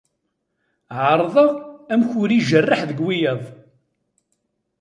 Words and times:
Yeεreḍ 0.95 1.35
amek 1.93 2.11
ur 2.21 2.29
ijerreḥ 2.31 2.81
deg 2.89 2.99
wiyaḍ. 3.05 3.43